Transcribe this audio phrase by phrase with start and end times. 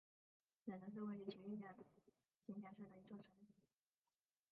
[0.65, 1.75] 忍城是位在崎玉县
[2.47, 3.27] 行田市的一座城。